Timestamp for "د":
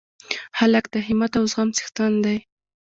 0.93-0.95